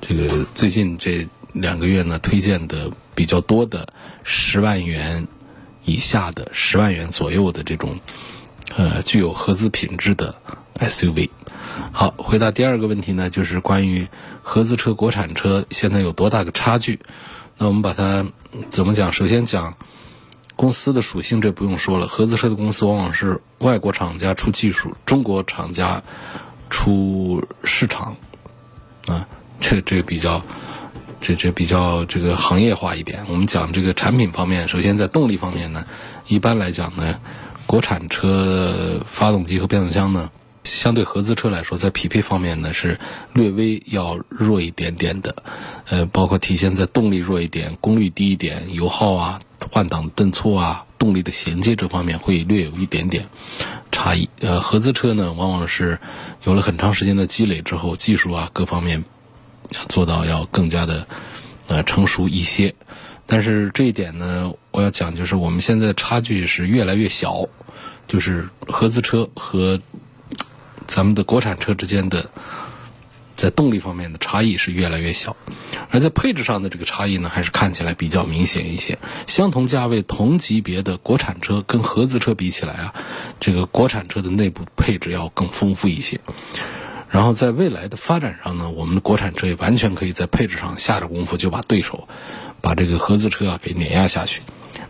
[0.00, 3.86] 这个最近这两个月呢推荐的比较多的
[4.24, 5.28] 十万元
[5.84, 8.00] 以下的十万元左右的这种
[8.74, 10.34] 呃具有合资品质的
[10.80, 11.30] SUV。
[11.92, 14.08] 好，回答第二个问题呢，就是关于
[14.42, 16.98] 合资车、国产车现在有多大个差距？
[17.58, 18.26] 那我们把它
[18.70, 19.12] 怎么讲？
[19.12, 19.76] 首先讲。
[20.56, 26.02] 公司的属性这不用说了，合资车的公司往往是外国厂家出技术，中国厂家
[26.70, 28.16] 出市场，
[29.06, 29.26] 啊，
[29.60, 30.42] 这这比较，
[31.20, 33.24] 这这比较这个行业化一点。
[33.28, 35.84] 我们讲这个产品方面，首先在动力方面呢，
[36.26, 37.18] 一般来讲呢，
[37.66, 40.30] 国产车发动机和变速箱呢，
[40.64, 42.98] 相对合资车来说，在匹配方面呢是
[43.32, 45.42] 略微要弱一点点的，
[45.86, 49.40] 呃，包括体现在动力弱一点、功率低一点、油耗啊。
[49.70, 53.28] 换挡顿挫啊，动力的衔接这方面会略有一点点
[53.92, 54.28] 差异。
[54.40, 56.00] 呃，合资车呢，往往是
[56.42, 59.04] 有了很长时间的积累之后，技术啊各方面
[59.70, 61.06] 要做到要更加的
[61.68, 62.74] 呃成熟一些。
[63.24, 67.48] 但是这一点呢，我要讲就是我们现在的差距是越来越小，
[68.08, 69.80] 就是合资车和
[70.92, 72.28] 咱们的国产车之间的。
[73.34, 75.34] 在动力方面的差异是越来越小，
[75.90, 78.98] 而在配置上的这个差异呢，还是看起来比较明显一些。
[79.26, 82.94] 相同价位、同级别的国产车跟合资车比起来啊，
[83.40, 86.20] 这个国产车的内部配置要更丰富一些。
[87.08, 92.06] 然后在未来的发展上呢，我们的国产车也完全可以在配置上下着功夫，就把对手，
[92.60, 94.42] 把这个合资车啊给碾压下去。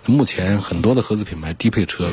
[0.05, 2.09] 目前很多的合资品牌低配车。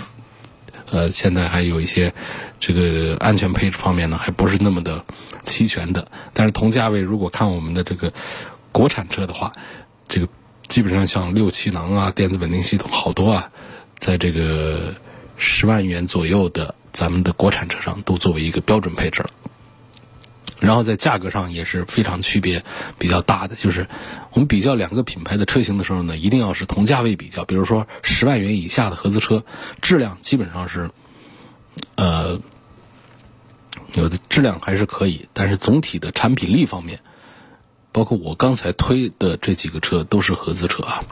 [0.92, 2.14] 呃，现在还有一些
[2.60, 5.04] 这个安全配置方面呢，还不是那么的
[5.44, 6.12] 齐全的。
[6.34, 8.12] 但是同价位，如果看我们的这个
[8.72, 9.52] 国产车的话，
[10.08, 10.28] 这个
[10.68, 13.50] 基本上像六气囊啊、电子稳定系统好多啊，
[13.98, 14.94] 在这个
[15.38, 19.30] 十万元左右的咱们的国产车上都作为一个标准配置了。
[20.60, 22.66] 然后在价格上也是非常区别
[22.98, 23.88] 比较大的，就是
[24.34, 27.46] 我们比较两个品牌的车型的时候呢，一定要是同价位比较。
[27.46, 29.46] 比如说十万元以下的合资车，
[29.82, 30.92] 质量基本上是，
[31.96, 32.42] 呃，
[33.94, 37.00] 有的质量还是可以，但是总体的产品力方面，
[37.94, 41.04] 包括我刚才推的这几个车都是合资车啊。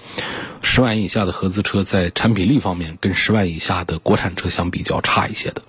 [0.62, 5.62] 十万以下的合资车在产品力方面跟十万以下的国产车相比较差一些的，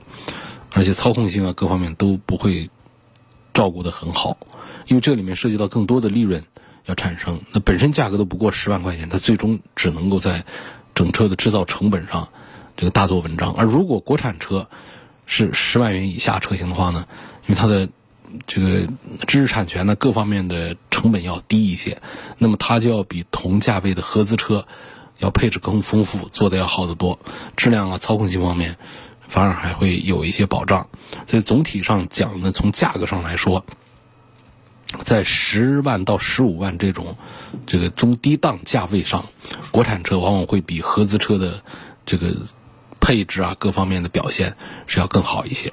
[0.73, 2.69] 而且操控性啊各方面都不会。
[3.59, 4.37] 照顾的很好，
[4.87, 6.45] 因为这里面涉及到更多的利润
[6.85, 7.41] 要产生。
[7.51, 10.45] 那本身价格都不过十万块钱，它最终只能够在
[10.95, 12.29] 整车的制造成本上
[12.77, 13.53] 这个大做文章。
[13.55, 14.69] 而如果国产车
[15.27, 17.05] 是十万元以下车型的话呢，
[17.47, 17.89] 因为它的
[18.47, 18.87] 这个
[19.27, 22.03] 知识产权呢各方面的成成本要低一些，
[22.39, 24.67] 那么它就要比同价位的合资车
[25.19, 27.21] 要配置更丰富，做的要好得多，
[27.57, 28.77] 质量啊、操控性方面
[29.29, 30.89] 反而还会有一些保障。
[31.27, 33.65] 所以总体上讲呢，从价格上来说，
[35.01, 37.17] 在十万到十五万这种
[37.67, 39.25] 这个中低档价位上，
[39.71, 41.63] 国产车往往会比合资车的
[42.07, 42.35] 这个
[42.99, 45.73] 配置啊各方面的表现是要更好一些。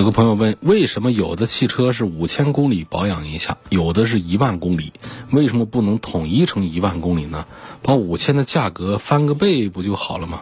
[0.00, 4.94] 有个朋友问，为什么有的汽车是五千公里保养一下，有的是一万公里？
[5.30, 7.44] 为什么不能统一成一万公里呢？
[7.82, 10.40] 把五千的价格翻个倍不就好了吗？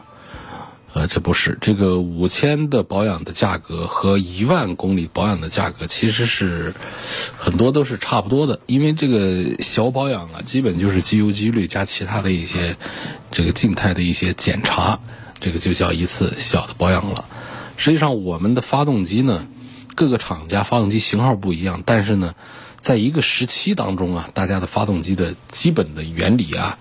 [0.93, 6.73] 呃，这不是这个五千的保养的价格和一万公里保养的价格其实是
[7.37, 12.77] 很多都是差不多的，因为这个小保养啊，基本就是机油机滤加其他的一些
[13.33, 15.01] 这个静态的一些检查，
[15.41, 17.25] 这个就叫一次小的保养了。
[17.79, 19.47] 实际上，我们的发动机呢，
[19.95, 22.35] 各个厂家发动机型号不一样，但是呢，
[22.83, 26.79] 在一个时期当中啊，大家的发动机的基本的原理啊，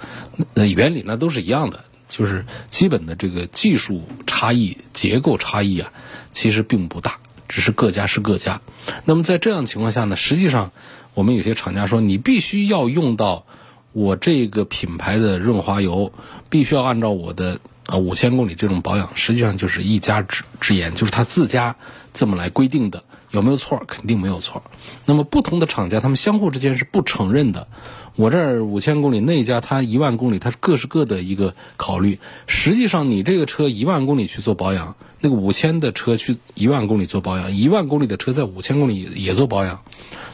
[0.54, 1.86] 那原理呢都是一样的。
[2.10, 5.92] 就是基本的这个技术差异、结构差异啊，
[6.32, 8.62] 其实并不大，只是各家是各家。
[9.04, 10.72] 那么在这样情况下呢，实际上
[11.16, 13.46] 我们有些厂家说，你必须要用到
[13.92, 16.14] 我这个品牌的润滑油，
[16.50, 21.76] 必须要按照我的啊五千公里这种保养，实际上就是一家之之言，就是他自家
[22.14, 23.82] 这么来规定的，有没有错？
[23.88, 24.62] 肯定没有错。
[25.06, 27.68] 那么不同的厂家，他们相互之间是不承认的。
[28.16, 32.20] 我这儿五千公里，那一家他一万公里，他各是各的一个考虑。
[32.48, 39.84] 实际上，你这个车一万公里去做保养，那个五千的车去一万公里做保养，一万公里的车在五千公里也做保养，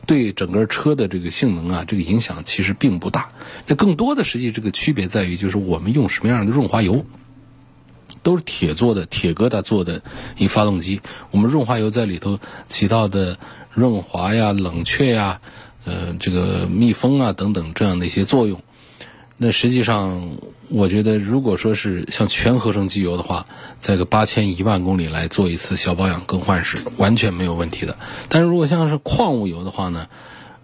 [0.08, 3.28] 对整个车的这个性能啊，这个影响其实并不大。
[3.68, 7.06] 那更多的实际这个区别在于，就是我们用什么样的润滑油，
[8.24, 10.02] 都是铁做的、铁疙瘩做的
[10.38, 13.38] 一发动机，我们润滑油在里头起到的
[13.74, 15.40] 润滑呀、冷却呀。
[15.86, 18.62] 呃，这个密封啊等等这样的一些作用，
[19.36, 20.38] 那实际上
[20.70, 23.46] 我觉得，如果说是像全合成机油的话，
[23.80, 27.98] 在个八千一万公里来做一次小保养更换是完全没有问题的。
[28.30, 30.08] 但是如果像是矿物油的话呢，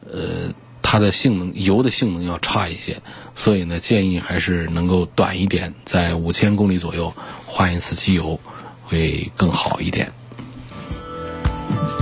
[0.09, 0.53] 呃，
[0.91, 3.03] 它的性能油的性能要差一些，
[3.35, 7.13] 所以呢，建议还是能够短一点，在五千公里左右
[7.45, 8.39] 换一次机油
[8.85, 10.11] 会更好一点。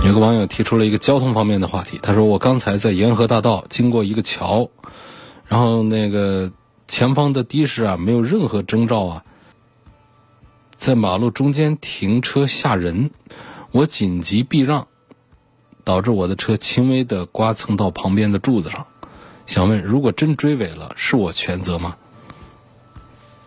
[0.06, 4.70] 有个网友提出了一个交通方面的话题，他说：“我刚才在沿河大道经过一个桥，
[5.44, 6.50] 然后那个
[6.86, 9.24] 前方的的士啊，没有任何征兆啊，
[10.78, 13.10] 在马路中间停车吓人，
[13.70, 14.88] 我紧急避让，
[15.88, 18.86] 导致我的车轻微的刮蹭到旁边的柱子上。
[19.46, 21.96] 想问，如果真追尾了，是我全责吗？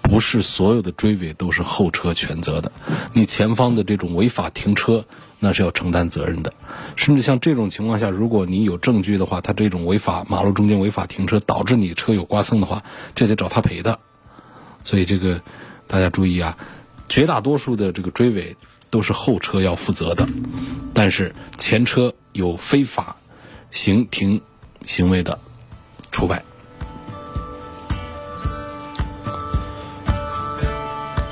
[0.01, 2.71] 不是所有的追尾都是后车全责的，
[3.13, 5.05] 你前方的这种违法停车。”
[5.43, 6.53] 那是要承担责任的，
[6.95, 12.83] 甚至像这种情况下，如果你有证据的话，他这种违法马路中间违法停车导致你车有刮蹭的话，
[13.15, 13.97] 这得找他赔的。
[14.83, 15.41] 所以这个
[15.87, 16.57] 大家注意啊，
[17.09, 18.55] 绝大多数的这个追尾
[18.91, 20.27] 都是后车要负责的，
[20.93, 23.15] 但是前车有非法
[23.71, 24.41] 行停
[24.85, 25.39] 行为的
[26.11, 26.43] 除外。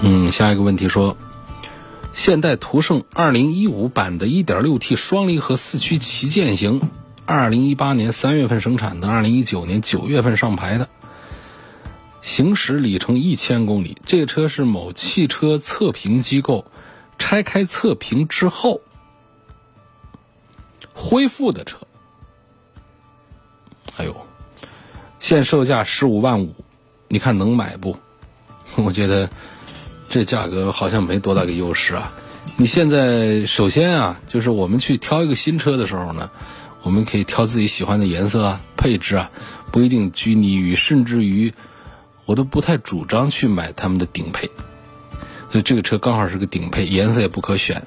[0.01, 1.15] 嗯，下一个问题说。
[2.11, 6.81] 现代途胜2015版的 1.6T 双离合四驱旗舰型
[7.25, 10.89] ，2018年3月份生产的，2019年9月份上牌的，
[12.21, 13.97] 行驶里程1000公里。
[14.05, 16.65] 这车是某汽车测评机构
[17.19, 18.81] 拆开测评之后
[20.95, 21.77] 恢复的车。
[23.97, 24.15] 哎呦，
[25.19, 26.55] 现售价15万五，
[27.07, 27.95] 你看能买不？
[28.77, 29.29] 我觉得。
[30.11, 32.11] 这价格好像没多大个优势啊！
[32.57, 36.31] 你现在首先啊，就是我们去挑一个新车的时候呢，
[36.81, 39.29] 我们可以挑自己喜欢的颜色啊、配置啊，
[39.71, 41.53] 不一定拘泥于，甚至于
[42.25, 44.49] 我都不太主张去买他们的顶配。
[45.51, 47.83] 所以这个车刚好是个顶配，颜色也不可选，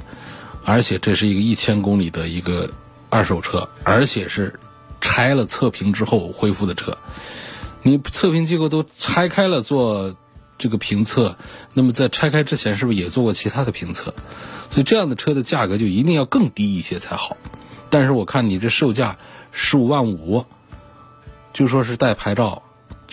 [0.64, 2.70] 而且这是一个一千公里的一个
[3.08, 4.58] 二手车，而且是
[5.00, 6.96] 拆了测评之后恢复的车。
[7.82, 10.14] 你测评机构都拆开了做。
[10.58, 11.36] 这个评测，
[11.74, 14.14] 那么在拆开之前是不是也做过其他的评测？
[14.70, 17.36] 所以这样的车的价格就一定要更低一些才好。
[17.90, 19.16] 但是我看你这售价
[19.50, 20.44] 十五万五，
[21.52, 22.62] 就说是带牌照，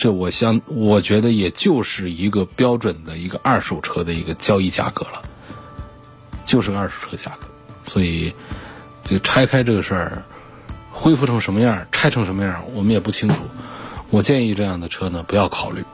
[0.00, 5.20] 这我相我觉得也就是一个标准的一个二手车的一个交易价格了，
[6.46, 7.46] 就是个二手车价格。
[7.84, 8.32] 所以
[9.04, 10.22] 这个拆开这个事儿，
[10.90, 13.42] 恢复成什么样，拆成什么样，我们也不清楚。
[14.08, 15.84] 我建议这样的车呢不要考虑。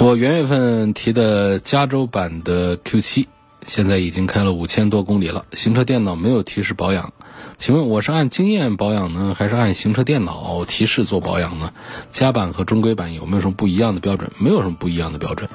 [0.00, 3.26] 我元月份提的加州版的 Q7，
[3.66, 7.12] 现在已经开了五千多公里了，行车电脑没有提示保养。
[7.56, 11.72] 请问我是按经验保养呢，还是按行车电脑提示做保养呢？
[12.10, 14.30] 加版和中规版有没有什么不一样的标准？
[14.38, 15.48] 没有什么不一样的标准，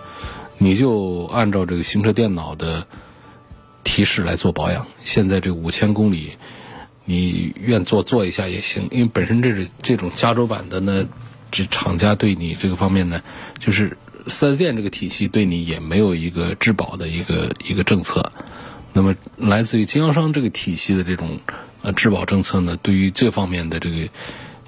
[0.58, 2.88] 你就按照这个行车电脑的
[3.84, 4.88] 提示来做保养。
[5.04, 6.32] 现在这五千公里，
[7.06, 11.06] 你愿做做一下也行，因为本身这是这种加州版的呢，
[11.52, 13.22] 这厂家对你这个方面呢，
[13.60, 18.32] 就是四 S 店这个体系对你也没有一个质保的一个一个政策。
[18.94, 21.40] 那么来自于经销商这个体系的这种。
[21.82, 24.10] 呃，质保政策呢，对于这方面的这个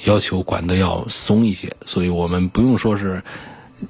[0.05, 3.23] 要求管的要松一些，所以我们不用说是，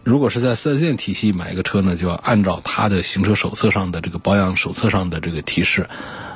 [0.03, 5.88] 如果是在四 S 店体系买一个车呢，就要按照它的行车手册上的这个保养手册上的这个提示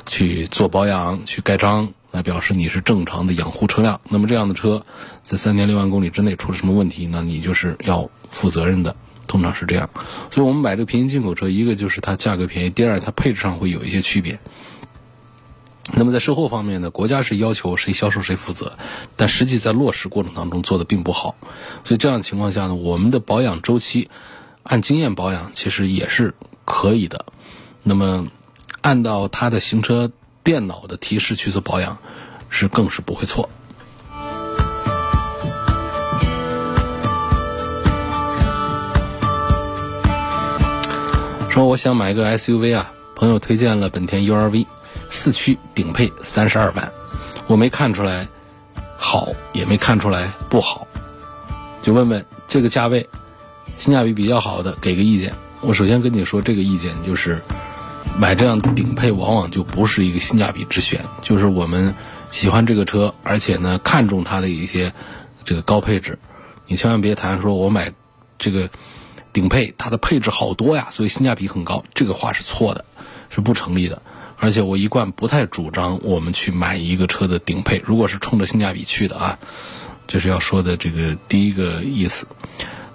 [0.06, 4.00] 去做保养、去盖章，来表示你是正常的养护车辆。
[4.08, 4.86] 那么这样的车
[5.24, 8.96] 在三年六万公里之内出了什么问题，那你就是要负责任的，
[9.26, 9.90] 通常是这样。
[10.30, 14.40] 所以我们买这个平行进口车，一个就是它价格便宜，第二它配置上会有一些区别。
[15.94, 18.78] 那么在售后方面呢，国家是要求谁销售谁负责，
[19.16, 21.36] 但实际在落实过程当中做的并不好，
[21.84, 24.10] 所以这样的情况下呢，我们的保养周期
[24.64, 26.34] 按经验保养其实也是
[26.66, 27.26] 可以的。
[27.84, 28.28] 那么
[28.82, 30.12] 按照它的行车
[30.44, 31.98] 电脑的提示去做保养，
[32.50, 33.48] 是更是不会错。
[41.52, 44.66] 说我想买个 SUV 啊，朋友推荐了本田 URV。
[45.16, 46.92] 四驱顶配三十二万，
[47.48, 48.28] 我没看出来
[48.98, 50.86] 好，也没看出来不好，
[51.82, 53.10] 就问问这个价位，
[53.80, 55.34] 性价比比较好的，给个意见。
[55.62, 57.42] 我首先跟你说，这个意见就是，
[58.20, 61.04] 买这样顶配往往就不是一个性价比之选。
[61.24, 61.96] 就是我们
[62.30, 64.94] 喜欢这个车，而且呢看中它的一些
[65.44, 66.20] 这个高配置，
[66.68, 67.94] 你千万别谈说我买
[68.38, 68.70] 这个
[69.34, 71.84] 顶配，它的配置好多呀，所以性价比很高。
[71.94, 72.86] 这个话是错的，
[73.30, 74.02] 是不成立的。
[74.46, 79.40] 而且我一贯不太主张我们去买一个车的顶配，如果是冲着性价比去的啊，
[80.06, 82.28] 这是要说的这个第一个意思。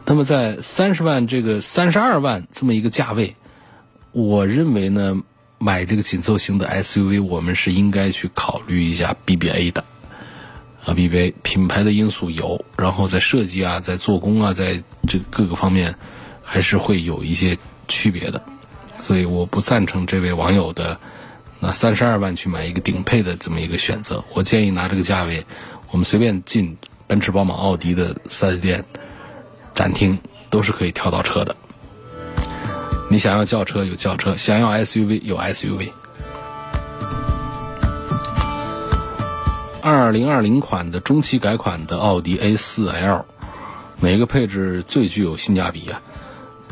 [0.07, 3.35] 那么在三十万这个三十二万这么一个价位，
[4.13, 5.21] 我认为呢，
[5.59, 9.85] 买这个紧凑型的 SUV，我们是应该去考虑一下 BBA 的
[10.85, 15.97] 啊，BBA 品牌的因素有，然后在设计啊，在做工啊，在这各个方面
[16.45, 17.59] 还是会有一些
[17.89, 18.41] 区别的，
[19.01, 21.01] 所以我不赞成这位网友的。
[21.63, 25.45] 那三十二万去买一个顶配的这么一个选择，我建议拿这个价位，
[25.91, 28.83] 我们随便进奔驰、宝马、奥迪的四 S 店
[29.75, 30.19] 展厅
[30.49, 31.55] 都是可以挑到车的。
[33.11, 35.91] 你想要轿车有轿车，想要 SUV 有 SUV。
[39.83, 43.27] 二零二零款的中期改款的奥迪 A 四 L，
[43.99, 46.01] 哪个配置最具有性价比呀？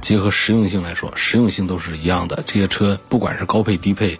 [0.00, 2.42] 结合实用性来说，实用性都是一样的。
[2.46, 4.18] 这些车不管是高配低配。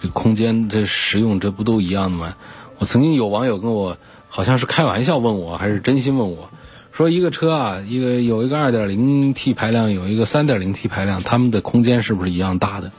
[0.00, 2.34] 这空间这实用这不都一样的吗？
[2.78, 3.96] 我曾经有网友跟我
[4.28, 6.50] 好像是开玩笑问我还是真心问我，
[6.92, 12.92] 说一个车啊，一个有一个二点零 T 排量，有一个三点零 T 排量，它们的空间是不是一样大的？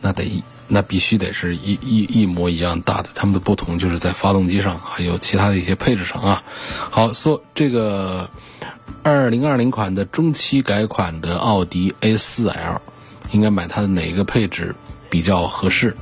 [0.00, 3.08] 那得那必须得是一一一模一样大的。
[3.14, 6.44] 它们的不同就是在发动机上，还有其他的一些配置上啊。
[6.90, 8.30] 好，说这个
[9.02, 12.80] 二零二零款的中期改款的奥迪 A 四 L，
[13.32, 14.76] 应该买它的哪一个配置
[15.10, 15.96] 比较合适？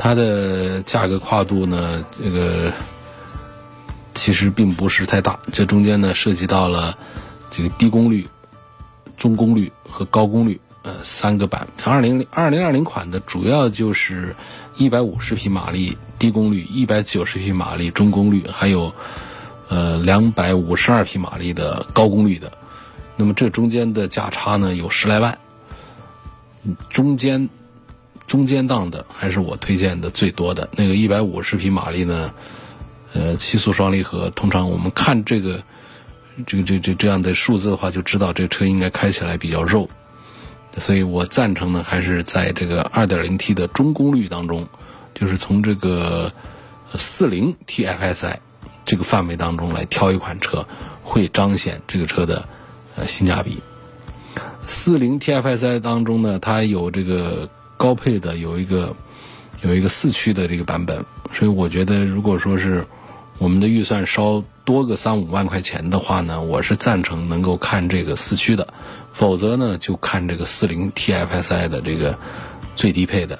[0.00, 2.72] 它的价格跨度呢，这个
[4.14, 5.40] 其实并不是太大。
[5.52, 6.96] 这中间呢，涉及到了
[7.50, 8.28] 这个低功率、
[9.16, 11.66] 中功率和高功率呃三个版。
[11.84, 14.36] 二零二零二零款的主要就是
[14.76, 18.94] 一百五十匹马力低功率，一百九十匹马力中功率，还有
[19.68, 22.52] 呃两百五十二匹马力的高功率的。
[23.16, 25.36] 那么这中间的价差呢，有十来万。
[26.88, 27.48] 中间。
[28.28, 32.30] 中间档的还是我推荐的最多的那个一百五十匹马力呢，
[33.14, 34.28] 呃，七速双离合。
[34.30, 35.62] 通常我们看这个，
[36.46, 39.88] 这个这这这样的数字的话，就知道这车应该开起来比较肉。
[40.76, 44.68] 所以我赞成呢，还是在这个二点零 T 的中功率当中，
[45.14, 46.30] 就是从这个
[46.94, 48.36] 四零 TFSI
[48.84, 50.68] 这个范围当中来挑一款车，
[51.02, 52.46] 会彰显这个车的
[52.94, 53.56] 呃性价比。
[54.66, 57.48] 四零 TFSI 当中呢，它有这个。
[57.78, 58.94] 高配的有一个
[59.62, 61.02] 有一个四驱的这个版本，
[61.32, 62.84] 所以我觉得如果说是
[63.38, 68.68] 我们的预算稍多个三五万块钱的话呢，我是赞成能够看这个四驱的，
[69.12, 72.18] 否则呢就看这个四零 TFSI 的这个
[72.74, 73.38] 最低配的。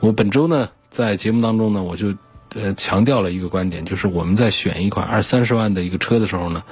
[0.00, 2.14] 我本周呢在节目当中呢，我就
[2.54, 6.62] 呃强调了一个观点，就是我们在选一款二三十万的一个车的时候呢，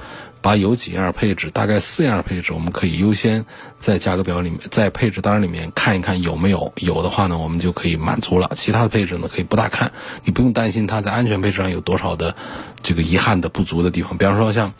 [0.46, 3.44] 把有几样配置，大概四样配置，我们可以优先
[3.80, 8.52] 在价格表里面，在配置单里面看一看有没有，有的话呢，我们就可以满足了。
[8.54, 9.90] 其他的配置呢，可以不大看，
[10.24, 12.36] 你不用担心它在安全配置上有多少的
[12.80, 14.16] 这个遗憾的不足的地方。
[14.16, 14.72] 比方说像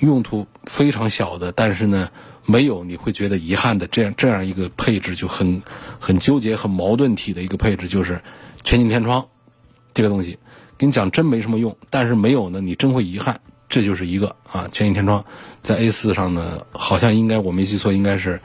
[0.00, 2.10] 用途非常小的，但是呢。
[2.46, 5.62] 没有你会觉得遗憾的，这样这样一个配置就很
[6.00, 8.20] 很纠结、很矛盾体的一个配置，就是
[8.64, 9.28] 全景天窗
[9.94, 10.38] 这个东西，
[10.76, 13.40] 跟你讲真没什么用，但是没有呢，你真会遗憾。
[13.70, 15.24] 这就是一个啊，全景天窗
[15.62, 18.42] 在 A 四上呢，好像应该我没记错，应该是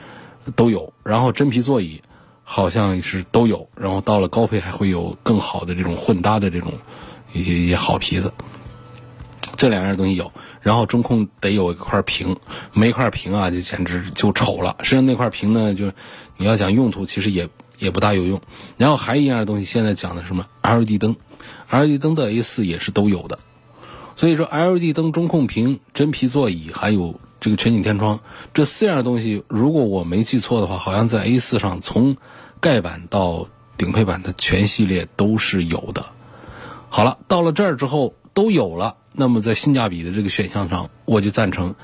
[0.55, 0.93] 都有。
[1.03, 2.01] 然后真皮座椅
[2.43, 6.71] 好像是都有，然后到了高配还会有更好的这种混搭的这种
[7.33, 8.31] 一些一些好皮子。
[9.57, 12.35] 这两样东西有，然后中控得有一块屏，
[12.73, 14.75] 没一块屏啊，就简直就丑了。
[14.83, 15.91] 实际上那块屏呢，就
[16.37, 17.49] 你要讲用途，其实也
[17.79, 18.39] 也不大有用。
[18.77, 21.15] 然后还一样东西，现在讲的什么 LED 灯
[21.71, 23.39] ，LED 灯的 A 四也是都有的。
[24.15, 28.19] 所以说 LED 灯、中控屏、真皮座椅，还有这个全景天窗，
[28.53, 32.15] 这四样东西，如果我没记错的话，好像在 A 四上从
[32.59, 33.47] 盖板到
[33.77, 36.05] 顶配版的全系列都是有的。
[36.89, 38.95] 好了，到了这儿之后都有了。
[39.11, 41.75] 那么在性价比的这个选项上，我就赞成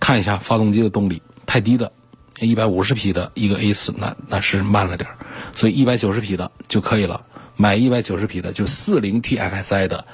[0.00, 1.92] 看一下发动机的动力太低的，
[2.40, 5.08] 一百五十匹的一个 A 四，那那是慢了点，
[5.54, 7.24] 所以一百九十匹的就可以了。
[7.56, 10.06] 买一百九十匹的就四零 TFSI 的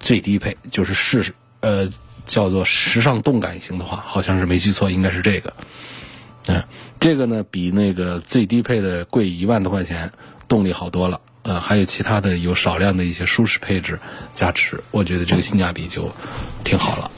[0.00, 1.88] 最低配，就是适呃
[2.24, 5.54] 叫做时尚动感型的话，好像是没记错，应该是这个。
[6.46, 6.62] 嗯，
[7.00, 10.12] 这个呢比那个最低配的贵一万多块钱，
[10.46, 11.20] 动力好多了。
[11.42, 13.98] 呃，还有其他的有少量的一些舒适配置
[14.34, 16.12] 加持，我觉得这个性价比就
[16.64, 17.10] 挺好了。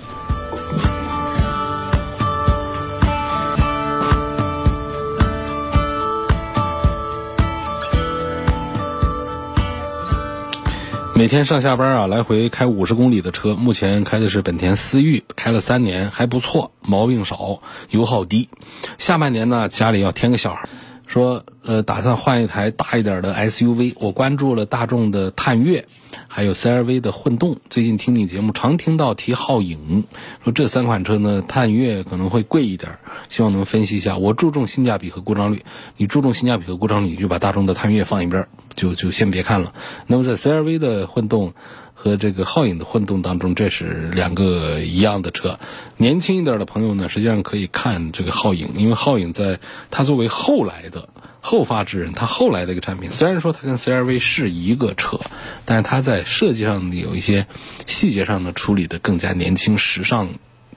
[11.21, 17.61] 每天上下班啊，来回开五十公里的车，目前开的是本田思域，开了三年，还不错，毛病少，
[17.91, 18.49] 油耗低。
[18.97, 20.71] 下半年呢，家里要添个小孩。
[21.11, 23.94] 说呃，打算换一台大一点的 SUV。
[23.98, 25.86] 我关注了大众的探岳，
[26.28, 27.56] 还有 CRV 的混动。
[27.68, 30.04] 最近听你节目，常听到提皓影，
[30.44, 34.18] 说这三款车呢，探岳可能会贵一点，希望能分析一下。
[34.18, 35.64] 我注重性价比和故障率，
[35.96, 38.46] 你注重性价比和故障率，你就把大众的探岳放一边，
[38.76, 39.74] 就就先别看了。
[40.06, 41.54] 那么在 CRV 的混动。
[42.03, 45.59] 和这个皓影的混动当中，这是两个一样的车。
[45.98, 51.11] 年轻一点的朋友呢，实际上可以看这个皓影，因为皓影在它作为后来的
[51.42, 55.20] 后发制人，它后来的一个产品，虽然说它跟 CRV 是一个车，
[55.66, 57.46] 但是它在设计上有一些
[57.86, 60.30] 细节上呢处理的更加年轻、时尚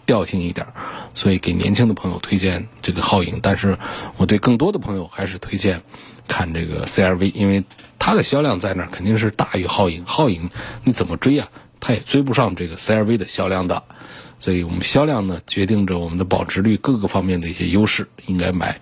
[0.05, 0.67] 调性一点，
[1.13, 3.39] 所以给年轻的朋友推荐这个皓影。
[3.41, 3.77] 但是
[4.17, 5.83] 我对更多的朋友还是推荐
[6.27, 7.63] 看这个 CRV，因为。
[8.05, 10.49] 它的销量在那儿肯定是大于皓影，皓影
[10.83, 11.47] 你怎么追啊？
[11.79, 13.83] 它也追不上这个 CRV 的销量的，
[14.39, 18.81] 所以我们销量呢决定着我们的保值率各个方面的一些优势，应该买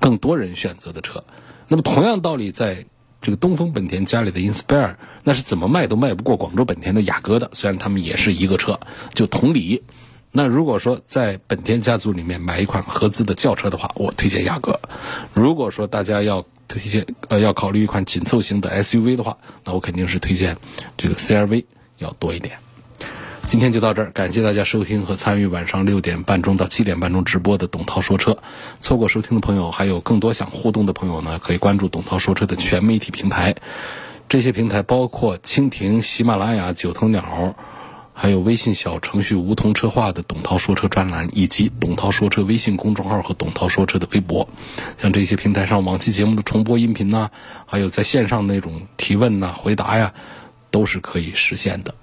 [0.00, 1.22] 更多人选择的车。
[1.68, 2.86] 那么同样道理，在
[3.20, 8.80] 这个东风本田家里的 Inspire，那是怎么卖都卖不过广州本田的雅阁的，虽然他们也是一个车，
[9.12, 9.82] 就同理。
[10.30, 14.80] 那如果说在本田家族里面买一款合资的轿车的话，我推荐雅阁。
[15.34, 16.46] 如果说大家要
[16.78, 20.56] 推荐呃要考虑一款紧凑型的 SUV 的话，那我肯定是推荐
[20.96, 21.64] 这个 CRV
[21.98, 22.56] 要多一点。
[23.46, 28.38] 今天就到这儿，感谢大家收听和参与晚上六点半钟到七点半钟直播的董涛说车。
[28.80, 33.54] 错过收听的朋友，还有更多想互动的朋友呢，可以关注董涛说车的全媒体平台。
[34.28, 37.54] 这些平台包括蜻蜓、喜马拉雅、九头鸟。
[38.14, 44.48] 还有微信小程序“梧桐车话”的董涛说车专栏，以及董涛说车微信公众号和董涛说车的微博，
[44.98, 47.30] 像这些平台上往期节目的重播音频呐，
[47.66, 50.12] 还有在线上那种提问呐、回答呀，
[50.70, 51.94] 都是可以实现的。